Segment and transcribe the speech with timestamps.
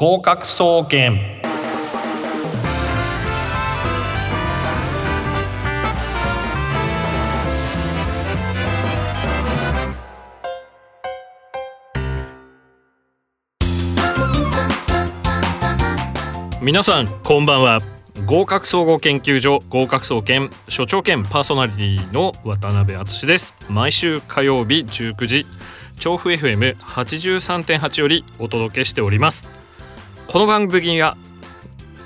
[0.00, 1.20] 合格総研。
[16.62, 17.80] 皆さんこんばんは。
[18.24, 23.54] 合格総合研究所合格総研所長兼パーソナリティの渡辺敦です。
[23.68, 25.44] 毎週火曜日19時
[25.98, 29.59] 調布 FM83.8 よりお届けしております。
[30.30, 31.16] この番組は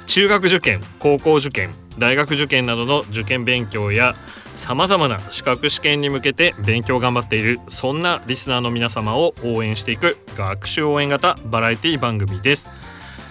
[0.06, 4.16] 中学受験高校受験大学受験などの受験勉強や
[4.54, 12.70] さまざまな資格試験に向けて勉強頑張っているそんなリスナーの皆様を応援していく学習応援型バラエティ番組です。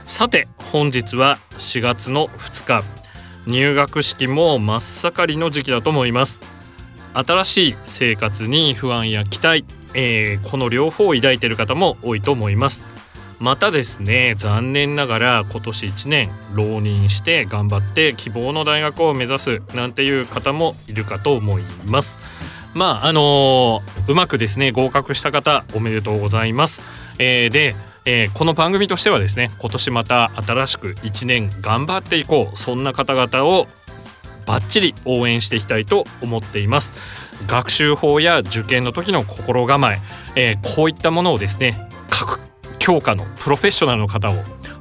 [0.06, 2.84] さて本日は4月の2日
[3.48, 6.40] 入学式も真っ盛りの時期だと思います。
[7.16, 9.66] 新しい生活に不安や期待、
[9.96, 12.84] えー、この両方を抱いている方も多いと思います。
[13.44, 22.18] またですね残念ながら今年1年浪人して頑張って希望の大学を目指すなんていう方もいるかと思います。
[22.74, 26.82] まああのー、うまくですね合格した方おめでとうございます、
[27.20, 33.68] えー、でえー、この番組としてはですね今年また新しく1年頑張っていこうそんな方々を
[34.46, 36.94] バッチリ応援していきたいと思っています。
[37.48, 40.00] 学習法や受験の時の心構え
[40.36, 41.90] え、こういったものをですね
[42.84, 44.36] 各教科のプロフェッショナルの方を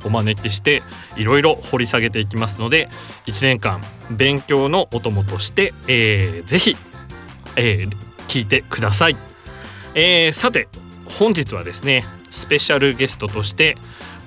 [0.04, 0.82] お招きして
[1.16, 2.88] いろいろ掘り下げていきますので
[3.26, 6.76] 1年間勉強のお供として、えー、ぜひ、
[7.54, 7.90] えー、
[8.26, 9.16] 聞いてください、
[9.94, 10.68] えー、さて
[11.06, 13.76] 本日はですねスペシャルゲストとして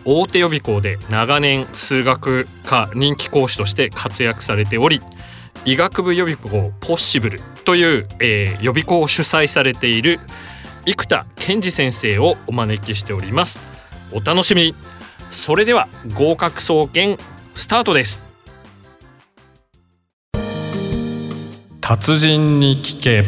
[0.06, 5.02] 大手予備校で長年数学科人気講師として活躍されており
[5.66, 10.22] 医学部予備校ポッシブルという、えー、予備校を主催されている
[10.86, 13.60] 生田健二先生をお招きしております。
[14.12, 14.76] お楽しみに。
[15.30, 17.18] それでは合格総研
[17.56, 18.26] スタートです。
[21.82, 23.26] 達人に聞け。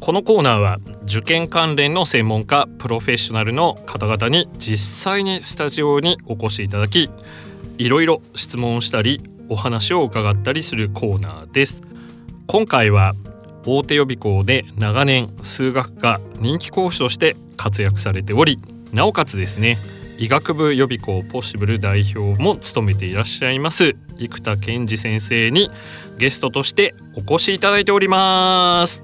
[0.00, 7.10] このコーナーは受験関連の専門家プロフェッショナルの方々に実際にスタジオにお越しいただき
[7.76, 11.82] いろいろ質問したりお話を伺ったりするコーナーです。
[12.46, 13.14] 今回は
[13.66, 18.58] 大手予備校で長年数学科人気講師として活躍されており
[18.92, 19.78] なおかつですね
[20.18, 25.70] 医学部予備校ポッシブル代表も務めていらっしゃいます生田健二先生に
[26.18, 29.02] ゲストとしてお越しいただいております。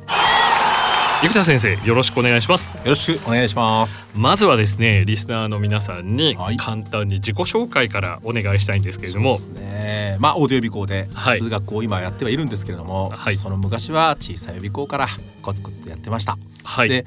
[1.23, 2.77] 生田先生よろしくお願いします。
[2.77, 4.05] よろしくお願いします。
[4.15, 10.17] まずはですねリスナーの皆さんに簡単に自己紹介からお願いしたいんですけれども、はい、ね。
[10.21, 15.09] まあオーディオ予備校で数学を今やってはいるんですけれども、はい、その昔は小さい予備校から
[15.41, 17.03] コツコツとやってました、はい、でや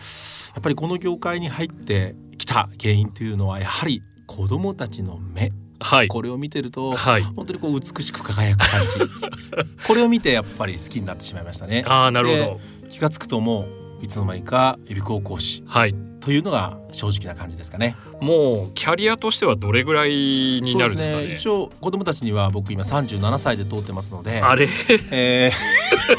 [0.59, 5.51] っぱりこの業界に入ってきた原因というのはやはり子供たちの目。
[5.79, 8.95] はい、これを見てると、はい、本当にこう美しく輝く感じ。
[9.85, 11.83] これを見てやっぱり好きになってしまいましたね。
[11.85, 12.59] あなるほど。
[12.89, 17.95] 気が付くともういつの間にか予備校講師、はい、というのが正直な感じですかね。
[18.19, 21.27] もうキャリアとしてはどれぐらいになるんですかね。
[21.27, 24.67] ね一応子供たちには僕今三十七歳で通ってますので、あれ、
[25.11, 25.51] え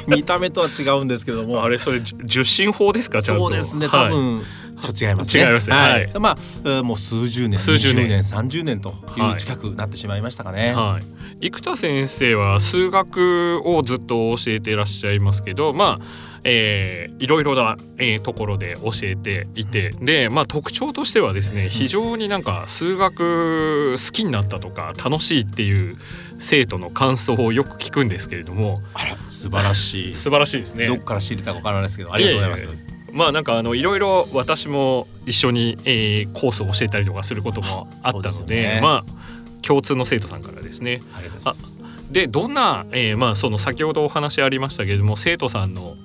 [0.07, 3.23] ー、 見た目とは違うんですけれども、あれそれ受信法ですか？
[3.23, 3.89] そうですね。
[3.89, 4.45] 多分、はい
[4.81, 5.43] ちょっと違いますね。
[5.43, 5.77] 違いますね。
[5.77, 6.13] はい。
[6.21, 10.73] まあもう数十年、数十年、三十年という近くなってしまいましたかね。
[10.73, 11.01] は
[11.41, 11.51] い。
[11.51, 16.28] 生田先生は数学をずっと教えていらっしゃいますけど、まあ。
[16.45, 25.97] えー、いろいろな、えー、ところで教えていてで、まあ、特徴としてはですね非常になんか数学好きになったとか楽しいっていう
[26.39, 30.15] 生徒の感想をよく聞くんですけれどもあら素晴らしい。
[30.17, 30.87] 素晴らしいですね。
[30.87, 32.69] どっから知れたかわからないですけどありがとうございます。
[33.13, 41.01] まあなんかあのいろいろ私も一緒に、えー、コースを教えたりとかすることもあったので、ね、まあ共通の生徒さんからですね。
[41.15, 41.79] ありがとうございます。
[42.11, 45.97] でどんな、えー、まあその先ほどお話ありましたけれども生徒さんの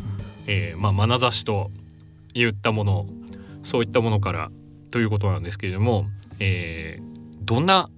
[0.48, 1.72] えー、まあ眼差しと
[2.34, 3.06] いったもの
[3.62, 4.52] そういったものから
[4.92, 6.06] ということなんですけれども、
[6.40, 7.04] えー、
[7.42, 7.90] どんな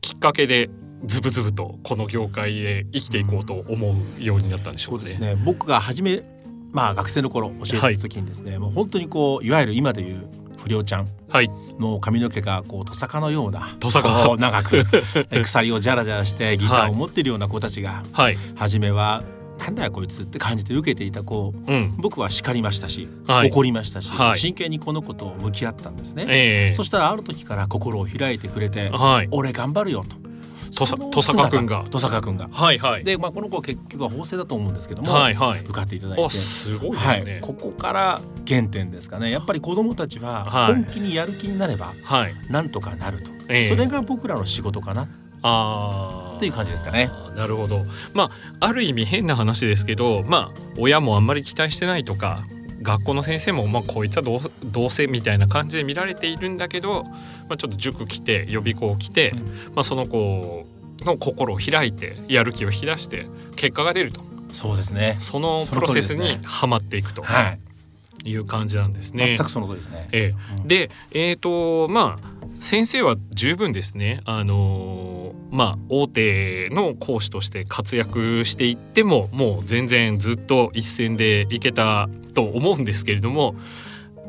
[0.00, 0.70] きっかけで
[1.04, 5.36] ズブズブとこの業界で生きていこうと思うようになったんでしょう、ね、そうですね。
[5.36, 6.22] 僕が初め
[6.72, 10.28] まあ学生の頃教えた時にですね、はい、もう本当にこういわゆる今でいう
[10.58, 11.06] 不良ちゃん
[11.78, 14.36] の髪の毛がこうトサカのようなトサカ。
[14.36, 14.84] 長く
[15.42, 19.22] 鎖をジャラジャラしてギターを持っているような子たちが、はい、初めは
[19.58, 30.16] なんだよこいつって感じて受けていた子、うん、僕は叱りましたし、はい、怒りましたし、はい、真剣にこの子と向き合ったんですね、えー、そしたらある時から心を開いてくれて、はい、俺頑張るよと。
[30.70, 31.78] 登坂君が。
[31.84, 32.48] 登坂君が。
[32.52, 33.04] はいはい。
[33.04, 36.30] で、まあ、この子は結局は法政だと思うんですけども、はいはい、受かっていただいて。
[36.36, 39.30] すごいですね、はい、ここから原点ですかね。
[39.30, 43.30] やっぱり子どもたちは本気にやる気になれば、はい、なんとかなると、
[43.66, 45.08] それが僕らの仕事かな。
[45.42, 47.10] あっていう感じですかね。
[47.34, 47.84] なるほど。
[48.14, 48.30] ま
[48.60, 52.44] あある意味変な話ですけど、まあ親もあんまり期待してないとか、
[52.80, 57.04] 学校の先生もまあこいつはどうどうせみたいな感じで見られているんだけど、
[57.48, 59.38] まあちょっと塾来て予備校来て、うん、
[59.74, 60.64] まあその子
[61.00, 63.26] の心を開いてやる気を引き出して
[63.56, 64.22] 結果が出ると。
[64.52, 65.16] そうですね。
[65.18, 67.22] そのプロセスにはまっていくと。
[67.22, 67.60] はい。
[68.24, 69.36] いう感じなんですね。
[69.36, 70.08] 全くその通りですね。
[70.12, 74.20] ええ、うん、で、えっ、ー、とまあ先生は十分ですね。
[74.24, 83.54] あの、まあ大手の講師として活躍していってももう全然ずっと一線でいけたと思うんですけれども。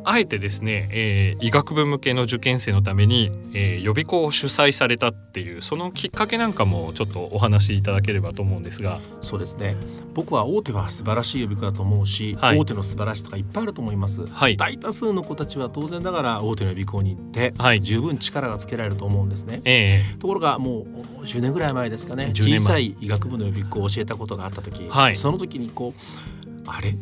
[0.03, 8.99] あえてですね、えー、医学部向けの受験生のために、えー、予備校を主催されたっていうそのきっかけなんかもちょっとお話しいただければと思うんですが。
[9.21, 9.75] そうですね。
[10.13, 20.85] 僕は大手は素晴らしい予備校だと思うし、はい、大手の素晴らしさがいっぱいあると思います、はい、大多数の子たちは当然ながら大手の予備校に行って、はい、十分力がつけられると思うんですね、えー、ところがも
[21.21, 22.31] う10年ぐらい前ですかね。
[22.33, 26.95] 小さい医学部の予備校を教えたことがあった時、はい、その時にこうあれ？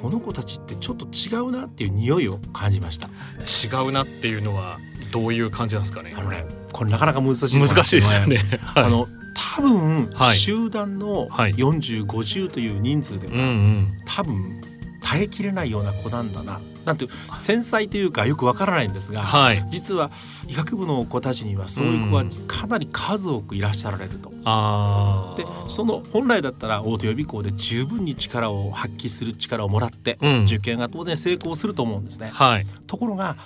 [0.00, 3.08] この子たちってちょっと違うなっていう匂いを感じました。
[3.08, 4.78] 違うなっていうのは
[5.12, 6.90] どういう感じなんですかねあのねこれ。
[6.90, 14.60] なかなか難しい難しいですよね、はい、あの多分、集団の4050という人数では、うんうん、多分
[15.00, 20.10] 耐えきれないような子なんだななんていう繊細というかよくわからないんですが、はい、実は
[20.48, 24.30] 医学部の子たちにはそういう子がかなり数多くいらっしゃられると。
[24.30, 32.30] でその本来だったら大手予備校で十分に力を発揮する力をもらって、うん、受験が当然成功すると思うんですね。
[32.32, 33.36] はい、ところが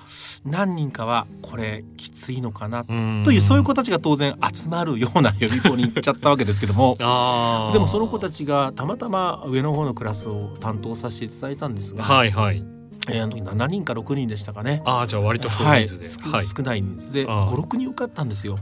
[0.45, 6.95] 何人かはこれきついのかなというそういう子たちが当然集まるような予備校に行っちゃったわけですけども
[7.73, 12.05] でもその子たちがたまたま上の方のクラスを担当させていただいたんですが。
[12.05, 14.83] はいはいえー、あの時7人か6人でしたかね。
[14.85, 18.59] ああじゃあ割と少ない人数で、はい、少ない人数で56人受かったんですよ。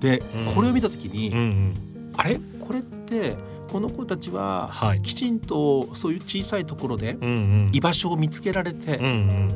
[0.00, 1.74] で、うん、これを見た時に、うんうん、
[2.16, 2.38] あれ？
[2.60, 3.36] これって
[3.70, 4.70] この子たちは
[5.02, 7.16] きちんとそういう小さいところで
[7.72, 8.98] 居場所を見つけられて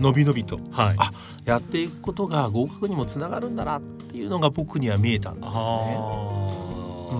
[0.01, 1.13] のびのびと、はい、あ
[1.45, 5.59] やっていくことが合格にもつながるんだなっていうのが僕には見えたんですね。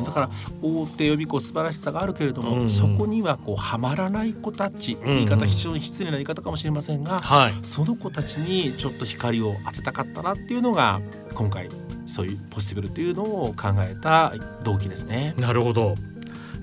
[0.05, 0.31] だから
[0.63, 11.01] 大手予備校素晴らしさがあるけれども、うん、そこにはこうはまらない子たち、言い方非常に失礼な言い方かもしれませんが、はい、その子たちにちょっと光を当てたかったなっていうのが
[11.35, 11.69] 今回
[12.07, 14.33] そういうポッシブルというのを考えた
[14.65, 15.35] 動機ですね。
[15.39, 15.95] なるほど。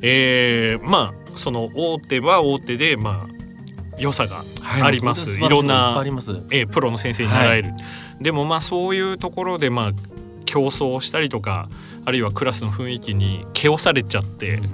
[0.01, 3.35] えー、まあその大手は大手でまあ
[3.97, 4.43] 良さが
[4.81, 5.39] あります。
[5.39, 5.95] はい、いろんな
[6.51, 7.69] えー、プロの先生に習える。
[7.71, 7.77] は
[8.19, 9.91] い、でもまあそういうところでまあ
[10.55, 11.67] 競争したりとか
[12.05, 14.71] あるいはクラスの雰囲気に気をされちゃって、うんうんうん、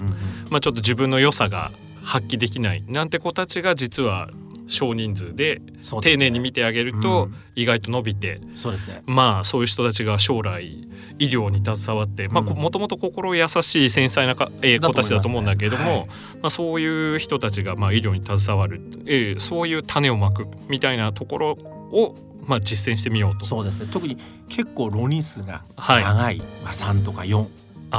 [0.51, 1.71] まあ、ちょっと自分の良さが
[2.03, 2.83] 発揮できない。
[2.87, 4.29] なんて子たちが実は
[4.67, 5.59] 少人数で
[6.01, 10.87] 丁寧に見てあげると意外と伸びて、そうですね、まあそういう人たちが将来
[11.19, 16.13] 医療に携わって、まあ、もともと心優しい繊細なか、えー、子たちだと思うんだけれども、ねはい、ま
[16.43, 21.49] あ、そういう人たちがまあ医療に携わる、えー、そういう種をまくみたいなところ
[21.91, 22.15] を
[22.45, 23.45] まあ、実践してみようと。
[23.45, 23.87] そうですね。
[23.91, 24.17] 特に
[24.49, 27.45] 結構浪人数が長い、はい、まあ、3とか4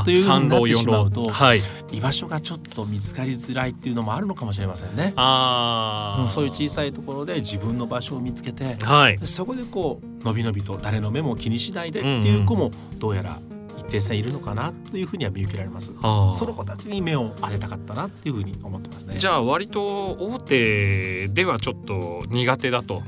[0.04, 1.60] というふうになってしまうと、はい、
[1.92, 5.12] 居場所がちょっと見つかりづらいっていうのもあるのかもしれませんね。
[5.16, 13.38] あそういう小さいところで自分の場所を見つけて、はい、そこでこうのびのびと誰の目も気にしないでっていう子もどうやら
[13.76, 15.92] 一定数いるのかなというふうには見受けられます。
[16.00, 19.16] その子たちに目を当てたかったなっていうふうに思ってますね。
[19.18, 19.84] じゃあ割と
[20.18, 23.02] 大手ではちょっと苦手だと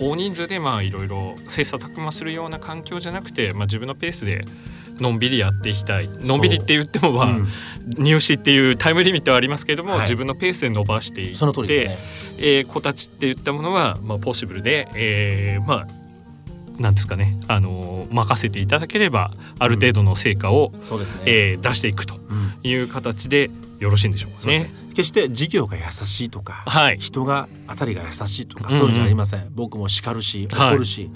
[0.00, 4.44] 大人数でまあいろいろ切磋琢磨するような環境じゃなくて、まあ、自分のペースで
[5.00, 6.08] のんびりやっていきたい。
[6.08, 7.48] のんびりって言ってもまあ、うん、
[7.98, 11.98] 入試っていうタイムリミットはありますけれども、はい、自分のペースで伸ばしていって、ね。
[12.38, 15.86] えー、子たちって言ったものは、まあ、ポッシブルで、えー、まあ
[16.80, 20.84] なんですかね、あのー、任せていただければある程度の成果を、うん。
[20.84, 21.22] そうですね。
[21.26, 22.14] えー、出していくと
[22.62, 24.70] いう形でよろしいんでしょうかね。
[24.90, 31.10] 決して事業が優しいとか、はい、人が当たりが優しいとかそうじゃありません、僕も叱るし怒るし、はい、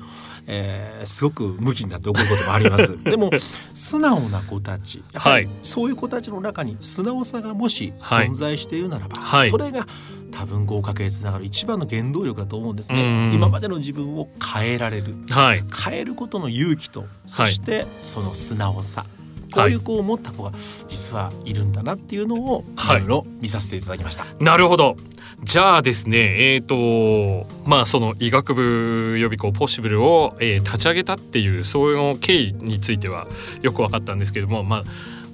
[0.47, 2.97] えー、すごく向きになって怒ることもあります。
[3.03, 3.31] でも
[3.75, 9.87] 素直な子たちやはりそういう子たちの中に素直さがもし存在しているならば、はい、それが
[10.31, 11.45] 多分合格へつながる。
[11.45, 19.05] 一番の原動力だと思うんですね、うんうん、今までの自分を変えられる、はい、変えることの勇気とそしてその素直さ、
[19.53, 20.53] こういう子を持った子が
[20.89, 22.89] 実はいるんだなっていうのをい。
[22.89, 24.27] ろいろ見させていただきました。
[24.41, 24.97] なるほど。
[25.43, 33.27] じゃあですねえっ、ー、とまあその医学部予備校ポッシブルを、えー、立ち上げたっていうそういう経緯については
[33.61, 34.85] よく分かったんですけどもまあ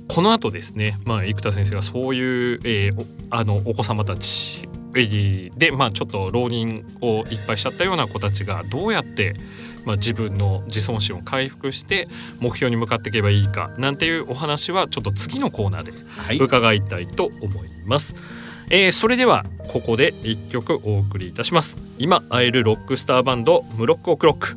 [0.08, 9.36] この後ですね、まあ、生田先生がそういう、えー、あのお子様たちで、まあ、ちょっと浪人をいっぱいしちゃったような子たちがどうやって、
[9.84, 12.08] まあ、自分の自尊心を回復して
[12.40, 18.14] 目標に向かっていけばいいかなんていうお話はちょっと次のコーナーで伺いたいと思います。
[18.14, 18.22] はい、
[18.70, 21.76] えー、それではここで1曲お送りいたします。
[21.98, 24.56] 今会えるロックスターバンドムロックオクロック。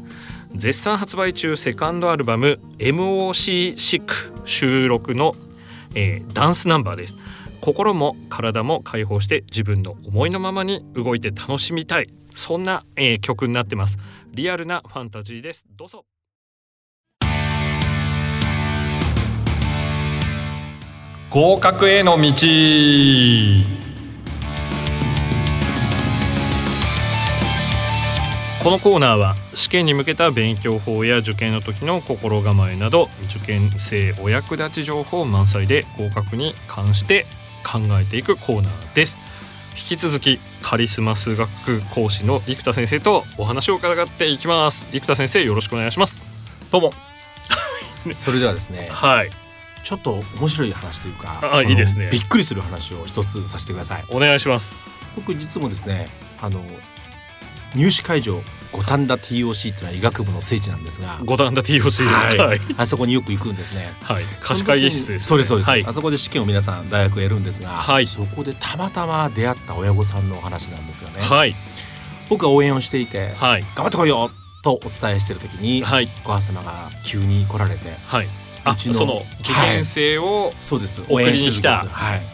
[0.53, 4.13] 絶賛発売中セカンドアルバム MOC シック
[4.45, 5.33] 収録の、
[5.95, 7.17] えー、ダンスナンバーです
[7.61, 12.09] 心も体も解放して自分の思いのままに動いて楽しみたい。
[12.31, 13.99] そんな、えー、曲になってます。
[14.31, 15.65] リアルなファンタジーです。
[15.77, 16.05] どうぞ。
[21.29, 22.31] 合格への道。
[28.63, 37.25] このコーナーは試験に向けた勉強法や受験の時の心構えなど受験生お役立ち情報満載で合格に関して
[37.63, 39.17] 考えていくコーナーです。
[39.75, 44.87] 引き続きカリスマ数学講師の生田先生とお話を伺っていきます。
[44.91, 46.15] 生田先生よろしくお願いします。
[46.71, 46.93] どうも。
[48.13, 49.31] それではですねはい。
[49.83, 52.09] ちょっと面白い話というかあいいですね。
[52.11, 54.03] びっくりする話を一つさせてください。
[54.09, 54.73] お願いします。
[55.15, 56.09] 僕実もですね
[56.41, 56.63] あの
[57.75, 58.41] 入試会場
[58.71, 61.19] 五反田 TOC っていうのは医学部の聖地なんですが。
[61.25, 63.93] 五反田 TOC、はい、あそこによく行くんですね。
[64.01, 64.23] はい。
[64.39, 71.55] 貸し会議室です、ね、そうですそうです、はい、あそこで試験を皆さん大学やるんですが、はい、そこでたまたま出会った親御さんのお話なんですがね、はい、
[72.29, 74.31] 僕は応援をしていて、はい、頑張ってこいよ
[74.63, 78.27] とお伝えしている時に、はい、お母様が急に来られて、はい、
[78.71, 81.01] うちのその受験生を、そうです。
[81.09, 81.85] 応援してきた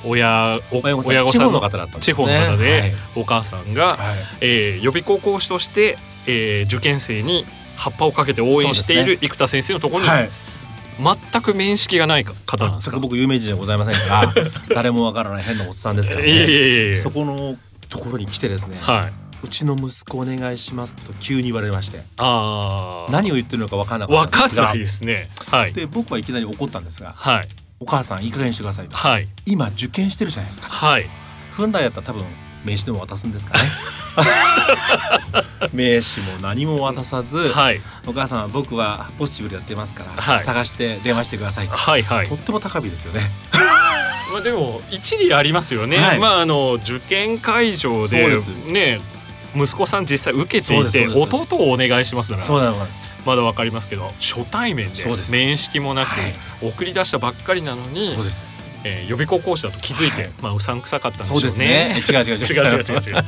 [0.03, 10.09] 親親御さん地方の方だった地方の方で、お母さんが、はえ予備校講師として、えー、受験生に葉っぱをかけて応援している生田先生のところに、
[11.31, 12.99] 全く面識がない方なんですか？
[12.99, 14.33] 僕有名人じゃございませんから。
[14.75, 16.95] 誰もわからない変なおっさんですからね。
[16.97, 17.55] そこの
[17.89, 22.01] ところに来てですね、はい、うちの息子お願いしますと急に言われまして。
[22.17, 24.61] あ何を言ってるのか分からなかったんですが。
[24.63, 27.47] 分かんないですね、はい、で僕はいきなり怒ったんですが、はい、
[27.79, 31.07] お母さんいい加減にしてくださいと、はい、今受験してるじゃないですかはい、
[31.55, 32.25] 本来やったら多分
[32.63, 33.63] 名刺でも渡すんですかね。
[35.73, 43.31] 名刺も何も渡さず、はい、お母さんは僕はポッシブルやってますから、はい、探して電話してくださいと、はいはい、とっても高火ですよね。
[44.31, 48.99] まあでも一理ありますよね、はい、まああの受験会場でね
[49.55, 52.43] 息子さん実際受けていて弟をお願いしますなら
[53.25, 56.09] まだわかりますけど初対面で面識もなく
[56.61, 58.45] 送り出したばっかりなのにそうです
[58.83, 61.95] えー、予備校講師だと気づいて、はい、まあうさんくさかったんでしょうね。
[61.97, 62.03] うね。
[62.07, 62.45] 違う違う違う。
[62.45, 63.15] 違う違う 違う。
[63.15, 63.25] 違う。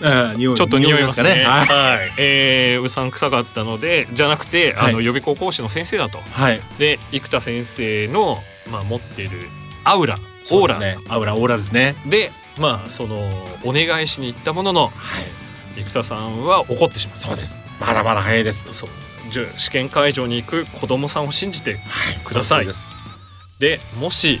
[0.56, 1.44] ちょっと匂いますね。
[1.44, 6.20] はい、えー、うさんくさかったのでじゃなくて、はい、あの予備校講師の先生だと。
[6.32, 9.48] はい、で生田先生のまあ持っている
[9.84, 10.18] アウラ、
[10.52, 11.94] オーラ、ね、アウラオーラですね。
[12.06, 13.16] でまあその
[13.64, 17.64] お願いしに行ったものの、はい、生田さんは怒ってしまうそうです。
[17.80, 18.74] まだまだ早いですと。
[18.74, 18.90] そう。
[19.30, 21.80] じゃ試験会場に行く子供さんを信じて
[22.24, 22.74] ください、はい、で
[23.98, 24.40] もし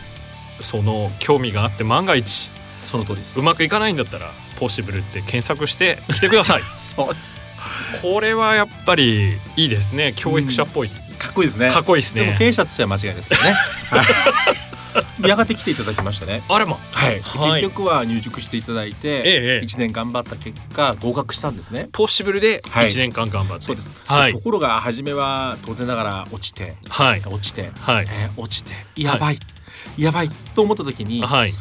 [0.60, 2.50] その興味があって万が一
[2.82, 3.40] その通りです。
[3.40, 6.62] うまくいかないんだったらポッシブルって検索して来てください。
[8.02, 10.12] これはやっぱりいいですね。
[10.16, 11.70] 教育者っぽい、うん、かっこいいですね。
[11.70, 12.24] かっこいいですね。
[12.24, 13.56] でも経営者としては間違いですけどね
[15.20, 16.42] やがて来ていただきましたね。
[16.48, 21.88] あれも、はい、結局は入塾していただいて、一年頑張った結果合格したんですね。
[21.92, 23.96] ポッシブルで一年間頑張って、はい、そうです。
[24.06, 31.52] はい、ところが初めは当然ながら落ちて、はい、落ちて、はい、えー、落ちてやばい、はい、やばいと思った時に、はい。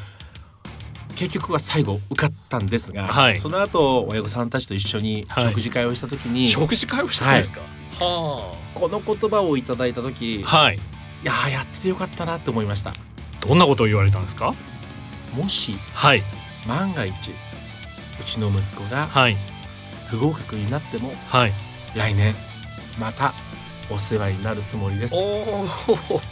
[1.15, 7.61] 結局は最後受かったんですが、はい、その後親御さんたちと一緒に食事会をした時に、食事会をしたんですか、
[7.99, 10.79] はあ、この言葉をいただいた時、はい、い
[11.23, 12.93] ややっててよかったなって思いました
[13.45, 14.53] どんなことを言われたんですか？
[15.35, 16.23] もし、はい、
[16.67, 19.09] 万が一うちの息子が
[20.07, 21.53] 不合格になっても、はい、
[21.95, 22.35] 来年
[22.99, 23.33] また
[23.91, 25.19] お世話になるつもりですう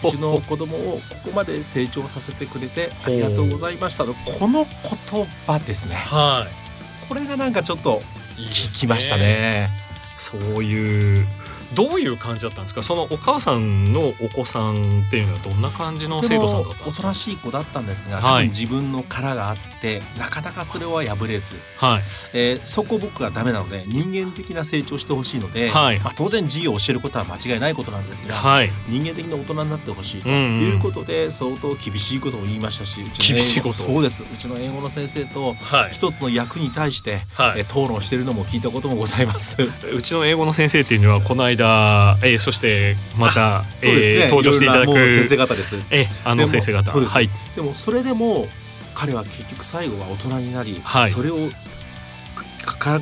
[0.10, 4.14] ちの子供をここまで成長させてくれてありがとうございましたこ
[4.48, 8.02] の言葉ですね、はい、これがなんかちょっと
[8.38, 9.70] 聞きましたね、ね、
[10.16, 11.28] そういう
[11.74, 12.82] どういう感じだったんですか？
[12.82, 16.90] そのお母さんのお子さんっていうのはどんな感じの生徒さんだったんですか？
[16.90, 22.02] おとなしい子だったんですが、はい、自分の殻があってなかなかそれは破れず、はい。
[22.34, 26.00] えー、そこ僕はダメなので人間的な成長してほしいので、はい。
[26.00, 34.24] まあ、当然授業を教えることは間違いないことなんですが、はい、人間的な大人になってほしいということで、うんうん、相当厳しいことを言いましたしうちの厳しいことそうです。
[34.24, 35.56] うちの英語の先生と
[35.92, 39.58] 一つの役に対して、はい、え討論しているのも聞いたこともございます。
[39.94, 45.76] うちの英語の先生っていうのはこの間、えー、そしてまた、ね、えー、登場していただく先生方です。
[45.90, 46.92] えー、あの先生方。
[46.92, 47.30] はい。
[47.56, 48.48] でもそれでも
[48.94, 51.50] 彼は結局最後は大人になり、はい、それを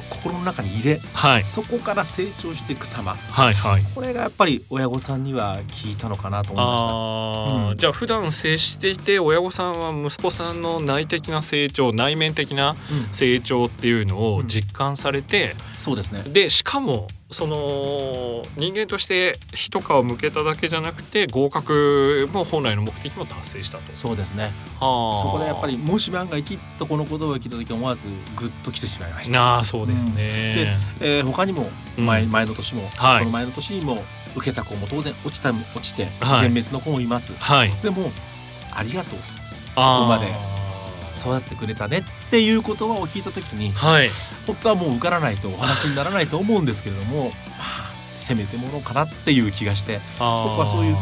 [0.09, 6.83] 心の中に入れ、はい、そこから成長していく様、はいはい、これがやっぱり親御さんには効いたのかなと思いまし
[7.63, 12.75] た、うん、じゃあ普段接していて親御さんは息子さんの内的な成長内面的な
[13.11, 16.23] 成長っていうのを実感されて、うん、そうですね。
[16.23, 23.83] でしかもその人間として一皮向けただけじゃなくて合格も本来の目的も達成したと。
[23.95, 24.51] そうですね。
[24.79, 29.59] そこでやっぱりもし万が一とこの言葉を聞いた時思わずグッときてしまいました。
[29.59, 34.03] あそうですね、うん、で、えー、他にも前,、前の年も、はい、その前の年にも
[34.35, 36.07] 受けた子も当然落ちた落ちて
[36.41, 38.11] 全滅の子もいます、はい、でも
[38.71, 39.39] ありがとうと。
[39.75, 40.58] ここまで
[41.19, 44.07] 育ってくれたねっていう言葉を聞いた時に、はい、
[44.47, 50.25] 本当はもう受からないとお話にならないと思うんですけれども、まあ、せめてものかなっていう気がして僕
[50.59, 50.95] はそういう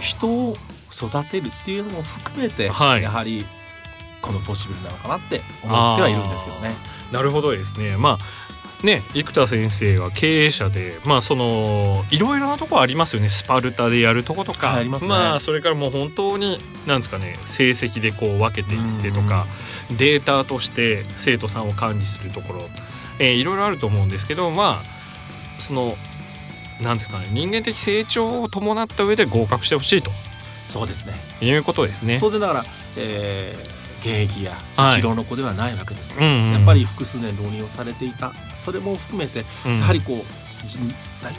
[0.00, 0.56] 人を
[0.92, 3.46] 育てるっていうのも含めて、はい、やはり
[4.20, 6.74] このポッシブルなのかなって思ってはいるんですけどね。
[7.10, 7.96] なるほどですね。
[7.96, 8.42] まあ
[8.82, 13.28] ね生田先生は経営者でまあそのいろいろなとこありますよね。
[13.28, 19.46] スパルタでやるとことか、はいあね、まあそれからもう本当になんですかね成績でこう分けていってとか
[19.90, 22.62] データとして生徒さんを管理するところ、
[23.18, 25.96] えー、いろいろあると思うんですけどまあその
[26.80, 30.10] なんですかね人間的成長を伴った上で合格してほしいと。
[30.66, 31.14] そうですね。
[31.40, 32.18] いうことですね。
[32.20, 32.64] 当然ながら、
[32.96, 34.52] えー現役や
[34.90, 38.32] 一郎の子ではないわけです、はい、やっぱり複数年浪人をされていた。
[38.56, 40.24] それも含めて、やはりこう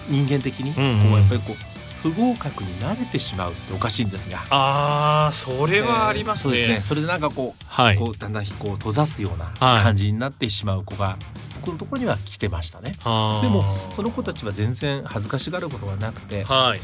[0.10, 0.82] 人間的にこ
[1.16, 4.40] うやっぱりこう不合格に慣れてしまうっておかしいんですが。
[4.50, 6.84] ああそれはありますね、えー、そうですね。
[6.84, 11.18] それでなんかこうはい、こうだんだんこう閉ざすような感じになってしまう子が、
[11.62, 12.92] 僕のところには来てましたね。
[12.92, 16.82] でもその子たちは全然恥ずかしがることはなくて、はい、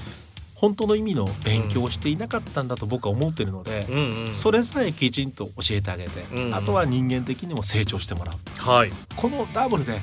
[0.59, 4.27] 本当の意味の勉強をしていなかったんだと僕は思ってるので、うん。
[4.27, 10.01] うん、それさえきちんと教えてあげて、うんうん、あとは人間的にも成長してもらう、はい、このダブルで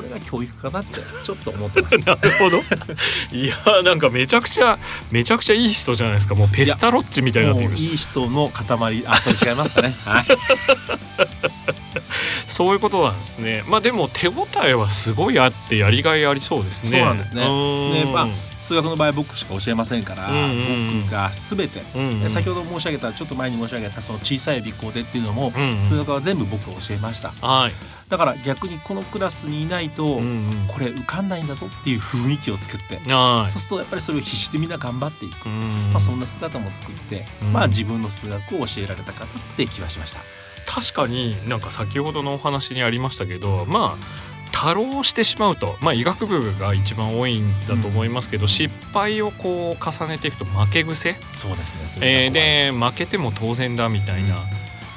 [0.00, 1.98] これが教育かなってちょっと思ってます。
[2.08, 2.58] なるほど。
[3.32, 4.78] いやなんかめちゃくちゃ
[5.10, 6.34] めちゃくちゃいい人じゃないですか。
[6.34, 9.94] もうペスタロッチみたいなっていい人の塊あそれ違いますかね。
[10.04, 10.26] はい。
[12.48, 13.62] そういうことなんですね。
[13.68, 16.90] まあでも手応えはすごいあってやりがいありそうですね。
[16.90, 17.44] そうなんですね。
[17.44, 18.28] ねまあ
[18.70, 20.40] 数学の場合僕しか教えませんから、うんう
[20.98, 27.72] ん、僕が全て、うんうん、先ほど申し上げたちょっと前に申し上げたその小さい尾行でっていうのも、うんうん、数学は全部僕が教えました、はい、
[28.10, 35.60] だから逆にこのクラスにいないと、うんうん、これ受かんないんだぞっていう雰囲気を作って、そうするとやっぱりそれを必死でみんな頑張っていく、うん。
[35.92, 40.20] まあ、そんな姿も作って、まあ自分の数学を教えられたかなって気はしました。
[40.66, 51.16] 確かになんか先ほどのお話にありましたけどまあ多労してしまうと、まあ、医学部が一番多いんだと思いますけど、うん、失敗をこう重ねていくと負け癖？
[51.34, 52.24] そうですね。
[52.24, 54.44] えー、で負けても当然だみたいな、うん、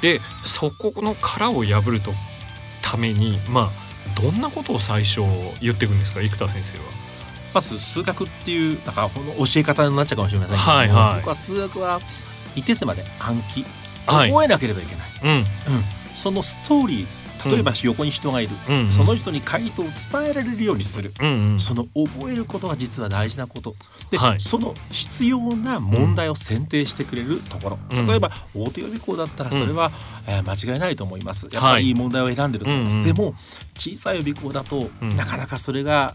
[0.02, 2.12] でそこの殻を破ると
[2.94, 5.20] ためにまあどんなことを最初
[5.60, 6.20] 言っていくんですか？
[6.20, 6.84] 生田先生は。
[7.54, 12.00] まず数学っていうなんか教え方になっちゃうかもしれませんけどはいはい、僕は数学は
[12.56, 13.64] 一定数まで暗記。
[14.06, 17.06] 覚えなければいけない、はい、うん、うん、そのストーリー
[17.50, 23.74] 例えば横に人がいる、うん、その人に回答を伝えられるようにする、うんうん、その覚えることが実は大事なこと。
[24.10, 29.92] で、はい、その必要な問題を選定してくれるところ、うん、例えば大手予備校だったらそれは、
[30.26, 31.48] うん、えー、間違いないと思います。
[31.52, 33.34] やっぱりいい問題を選んでると思います、はい、でも
[33.76, 36.14] 小さい予備校だと、なかなかそれが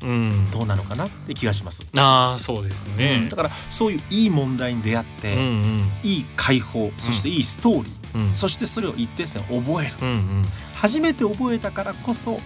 [0.52, 1.86] どうなのかなって気がします。
[1.98, 10.46] あそうですね、だからそういういい問題に出会って、うんうん、いい解放そしていいストーリー、そしてそれを一定線覚える、うんうん
[10.80, 12.40] 初めて覚えたからこそ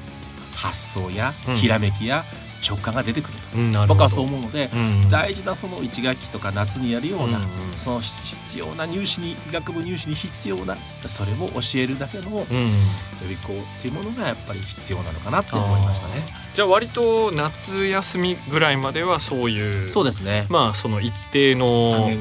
[0.55, 2.23] 発想やひらめきや
[2.67, 7.43] 直感が出てくると、うん、僕はそう思うので、うん、大事なその1学期とか夏にやるような、うん
[7.75, 16.21] その必要な入試に医学部入試に必要なそれを教えるだけの予備校っていうものがやっぱり必要なのかなって思いましたね。
[16.53, 20.45] じゃあ割と夏休みぐらいまではそういうそうですね。
[20.49, 22.11] まあその一定の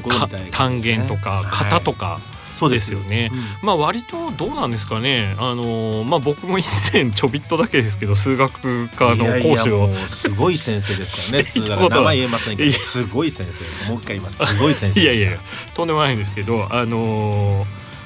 [0.51, 2.32] 単元、ね,、とか型とか、はい
[2.69, 3.29] ですよね。
[3.31, 5.35] うん、まあ割とどうなんですかね。
[5.37, 11.43] あのまあ僕も以前ちょびっとだけですけど数学科の講師をすごい先生ですからね。
[11.49, 13.83] 数学名前言えませんけどすごい先生です。
[13.87, 14.45] もう一回言います。
[14.45, 15.37] すごい先生いやいや
[15.73, 17.65] とんでもないんですけどあの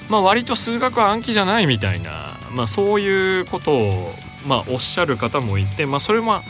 [0.10, 4.14] まあ割と数学は暗記じゃないみたいなまあそういうことを
[4.46, 6.44] まあおっしゃる方もいてまあそれは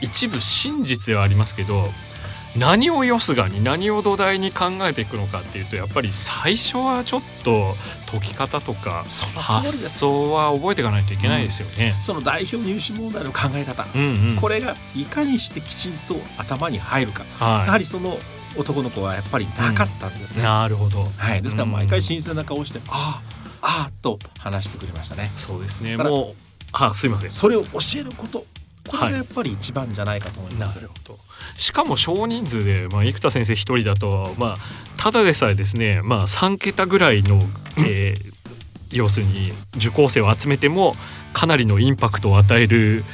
[0.00, 1.88] 一部真実ではありますけど
[2.58, 7.74] 何をよすがに何を土台に考えていくのかっていうとやっぱり最初はちょっと
[8.10, 11.94] 解き方とか発想は覚えていかないといけないですよね。
[11.96, 18.18] うん、その代表入試問題の考え方、うんうん、これがいかにしてきちんと頭に入るか、はい、やはりその
[18.56, 20.38] 男の子はやっぱりなかったんですね。
[20.38, 23.20] うん、なるほど、はい、ですから毎回新鮮な顔して、うん、あ
[23.60, 25.30] ああと話してくれましたね。
[25.36, 25.96] そうですね。
[25.96, 26.34] もう
[26.72, 27.30] あすいません。
[27.30, 28.44] それを教えること
[28.86, 30.78] これがやっぱり一番じゃないかと思います。
[30.78, 30.88] はい、
[31.60, 34.58] しかも少人数で、まあ、生田先生一人だと、まあ、
[34.96, 37.42] ただでさえですね、まあ、3桁ぐらいの、
[37.86, 38.32] えー、
[38.90, 40.94] 要するに受講生を集めても
[41.32, 43.04] かなりのインパクトを与える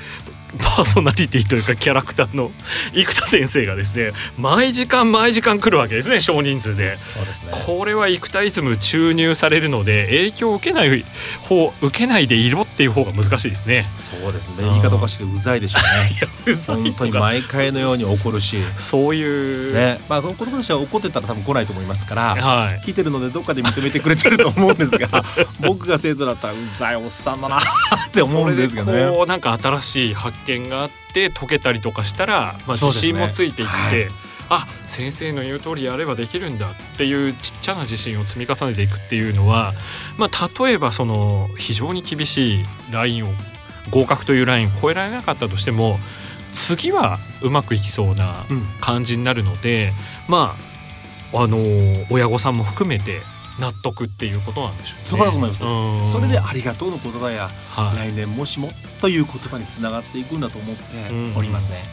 [0.59, 2.51] パーソナリティというかキャラクターの
[2.95, 6.99] 生田先生がですね毎時間毎時間来るわけですね少人数で。
[7.07, 11.05] そうです、ね、これは生田イズム注入されるので影響を受けない
[11.43, 13.87] 方受けないでいろっていう方が難しいですね。
[13.99, 14.57] そうですね。
[14.59, 16.55] 言い方おかしいでうざいでしょうね。
[16.67, 18.59] 本当に毎回のように怒るし。
[18.77, 19.75] そういう。
[19.75, 20.01] ね。
[20.09, 25.25] まあ子供たちは怒ってたら多分来ないと思いますから、はい、聞いてるのでどっかで認めてくれてると思うんですが
[25.61, 27.61] 僕が生徒だったらうざいおっさんだな
[28.13, 29.11] って思うんですけどね。
[29.11, 34.09] こうなんか新しい発見があって解けたりとかしたら、まあ、自信もついていって、ねはい、
[34.51, 39.73] あ先生の言う通りやればできるんだっていうちっちゃな自信を積み重ねていくっていうのは、
[40.19, 43.31] まあ、例えばその非常に厳しいラインを
[43.91, 45.99] 合格というラインを超えられなかったとしても
[46.53, 48.45] 次はうまくいきそうな
[48.81, 49.93] 感じになるので、
[50.29, 50.73] うん、まあ
[51.35, 51.57] あの
[52.11, 53.21] 親御さんも含めて
[53.63, 56.11] 納得っていうことなんでしょう、ね、そうだと思います。
[56.11, 58.71] それでありがとうの言葉や、はい、来年もしも
[59.01, 60.83] という言葉につながっていくんだと思って
[61.39, 61.85] おりますね。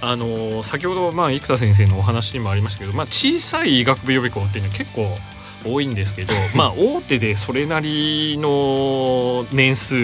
[0.00, 5.16] あの先ほどまあ生田先生のお話にもありましたけど、まあ小さい医学部予備校っていうのは結構
[5.64, 9.96] 多いんですけど、 まあ大手でそれなりの年数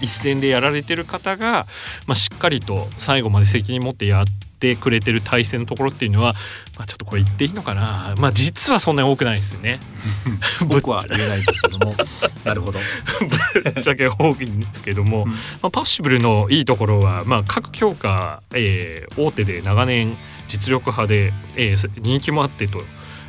[0.00, 1.66] 一線でやられてる方が、
[2.06, 4.24] まあ、しっかりと最後まで責任持ってやっ
[4.58, 6.34] てくれてる体制のところっていうのは、
[6.76, 8.14] まあ、ちょっとこれ言っていいのかな。
[8.18, 9.80] まあ実はそんなに多くないですよね。
[10.66, 11.94] 僕は言えないですけども。
[12.44, 12.80] なるほど。
[13.20, 20.16] ぶっちゃけ多いんですけども、うん、まあ、パッシブルのいいところは、まあ、各教科、えー、大手で長年
[20.48, 22.82] 実力派で、えー、人気もあってと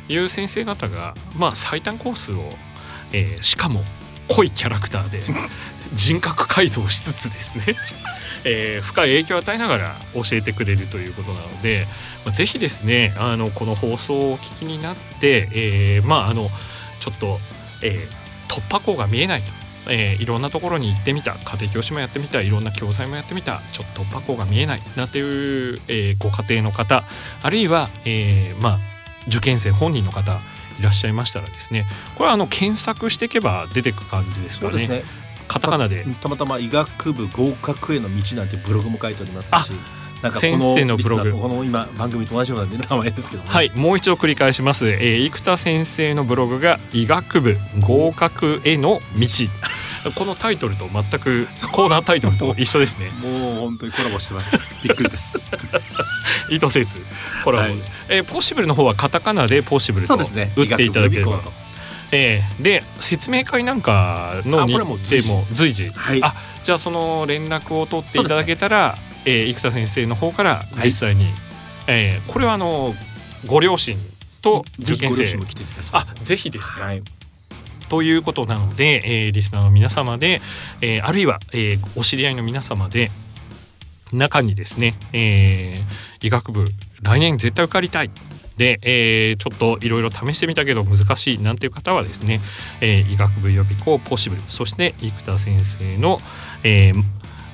[0.08, 2.50] いう先生方が、まあ、最短コースを、
[3.12, 3.82] えー、しかも
[4.28, 5.22] 濃いキャラクターで
[5.94, 7.76] 人格改造しつつですね
[8.48, 11.88] えー、深い影響を与えながら教えてくれるということなので、
[12.24, 16.48] まあ、ぜひですねあのこの放送をお聞きになって、えー、まああの
[17.00, 17.38] ちょっと、
[17.82, 19.56] えー、突破口が見えないと。
[19.88, 27.04] えー、いろんなところに行ってみた家庭教師もやってみたいろんな教材もやってみたちょっと突破口が見えないなっていう、えー、ご家庭の方
[27.40, 28.95] あるいは、えー、まあ
[29.28, 30.40] 受験生本人の方
[30.78, 34.86] いらっしゃいましたらですねこれはあの検索していけば出てく感じですかね。
[34.86, 35.04] ね。
[35.48, 36.04] カタカナで。
[36.20, 39.72] たまたま医学部合格への道なんてブログも書いておりますし
[40.22, 41.32] なんか先生のブログ。
[41.32, 49.26] この今番組と同じような名前ですけど、ね、はいもう一度繰り返します、えー、生田先生のブログが医学部合格への道
[50.14, 53.10] このタイトルと全くコーナータイトルと一緒ですね。
[53.20, 54.58] もう本当にコラボしてます。
[54.82, 55.42] びっくりです。
[56.50, 56.98] 意図せず
[57.44, 61.40] コラボ、はい、えー、ポッシブルの方はカタカナでポッシブルと打っていただければ、
[62.12, 71.34] えー、で説明会なんかの日程も随時、はい、あじゃあその連絡を取っていただけたら、ねえー、生田先生の方から実際に、はい、
[71.88, 72.94] えー、これはあの
[73.46, 73.96] ご両親
[74.40, 75.24] と受験生。
[75.92, 77.02] あぜひですね、はい、
[77.88, 80.40] ということなので、えー、リスナーの皆様で、
[80.80, 83.10] えー、あるいは、えー、お知り合いの皆様で
[84.12, 86.66] 中にですね、えー、医学部
[87.02, 88.10] 来年絶対受かりたい。
[88.56, 92.40] で、えー、ちょっといろいろ試してみたけど難しいなんていう方はですね、
[92.80, 94.42] えー、医学部予備校ポッシブル。
[94.48, 96.20] そして生田先生の、
[96.62, 97.02] えー、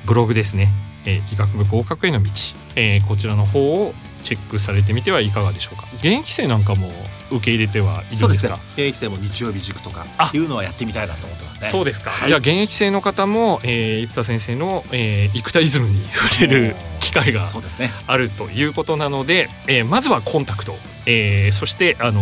[0.06, 0.70] ブログですね、
[1.04, 2.30] えー、医学部合格への道、
[2.76, 5.88] えー、こちらの方をチェックされてみてはいかがでしょうか。
[5.94, 6.88] 現役生なんかも
[7.32, 17.42] 受け入れてはいるんですか、ね、現役生も日曜日塾とかっていうのはやってみたいなと思ってますねそうですか、はい、じゃあ現役生の方も、えー、生田先生の、えー、生田イズムに触れる機会が
[18.06, 20.74] あるということなので、えー、まずはコンタクト
[21.06, 22.20] えー、そしてあの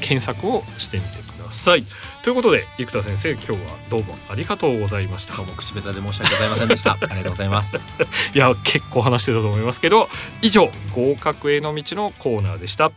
[0.00, 1.84] 検索をしてみてください。
[2.22, 5.36] ということで生田先生今日はどうもありがとうございました。
[5.36, 6.92] どうも口下手で申し訳ございませんでした。
[6.96, 8.02] ありがとうございます。
[8.34, 10.08] いや結構話してたと思いますけど
[10.42, 12.92] 以上合格への道のコーナーでした。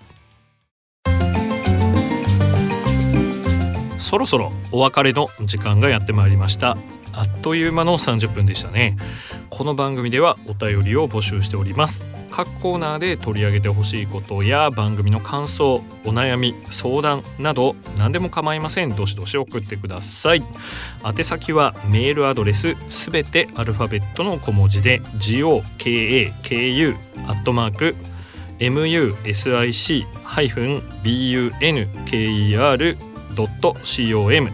[4.04, 6.78] そろそろお別れの時間がやってまいりました。
[7.14, 8.98] あっという間の30分でしたね。
[9.50, 12.06] この番組ではお便りを募集しております。
[12.30, 18.94] 各コーナーで取り上げてほしいことや番組の感想お悩み相談など何でも構いません。
[18.94, 20.44] どしどし送ってください。
[21.06, 26.96] 宛先はメールアドレスすべてアルファベットの小文字で GOKAKU
[27.28, 27.96] アットマーク
[33.36, 34.52] .com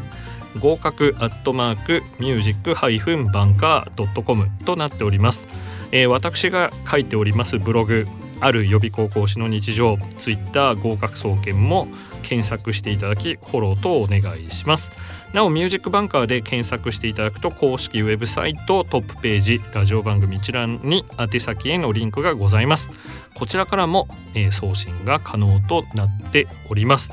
[0.59, 5.47] 合格アットマークミュージックハイフンバンカー .com となっております、
[5.91, 8.07] えー、私が書いておりますブログ
[8.41, 11.87] ある予備高校師の日常ツイッター合格総研も
[12.23, 14.91] 検索していただきフォローとお願いします。
[15.33, 22.89] なおミュージックバンカーで検索していただくと公式ウェブサイトトップページラジオ番組一覧に宛先へのリンクがございます。
[23.35, 24.07] こちらからも、
[24.51, 27.11] 送信が可能となっております。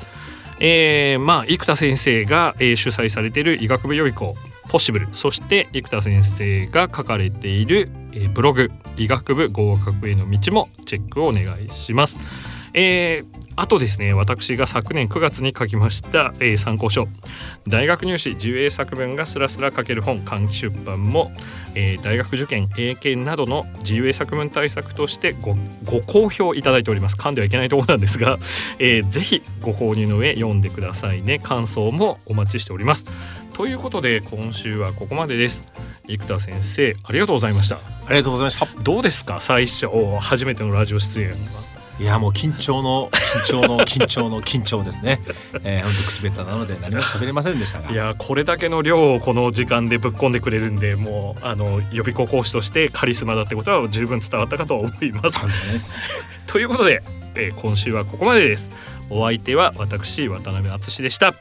[0.59, 4.35] えー、まあ生田先生が、えー、主催されている医学部予備校
[4.69, 12.17] ポッシブルそして生田先生が書かれている、えー、ブログ医学部合格への道もチェックをお願いします。
[12.73, 17.07] えー、あとですね私が昨年9月に書きました、えー、参考書。
[17.67, 21.31] 大学入試自由英作文がスラスラ書ける本換気出版も、
[21.73, 27.15] えー、大学受験英検などの自由英作文対策としてごご好評いただいております。
[27.15, 28.37] 噛んではいけないところなんですが、
[28.77, 31.39] えー、ぜひご購入の上読んでくださいね。
[31.39, 33.05] 感想もお待ちしております。
[33.53, 35.63] ということで今週はここまでです。
[36.07, 37.77] 生田先生ありがとうございました。
[37.77, 37.79] あ
[38.11, 38.67] りがとうございました。
[38.83, 39.41] どうですか？
[39.41, 39.87] 最初
[40.19, 41.29] 初めてのラジオ出演
[41.99, 45.19] いやもう緊張の緊張の 緊張の緊張ですね。
[45.63, 47.91] えー、本当口下手なので何も喋れませんでしたが。
[47.91, 55.41] いやこれだけの量をこの時間でぶっ込んでくれるんで、もうあの予備校講師としてカリスマだってことは十分伝わったかと思います。
[56.45, 57.01] ということで、
[57.35, 58.69] えー、今週はここまでです。
[59.09, 61.33] お相手は私渡辺敦でした。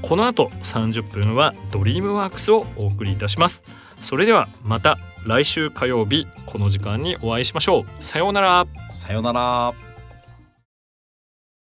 [0.00, 3.62] この後30分はドリームワークスをお送りいたします。
[4.00, 8.02] それではまた来週火曜日この時間にお会いしましょう。
[8.02, 8.66] さようなら。
[8.90, 9.91] さようなら。